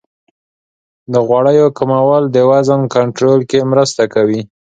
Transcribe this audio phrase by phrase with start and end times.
[1.11, 4.41] د غوړیو کمول د وزن کنټرول کې مرسته کوي.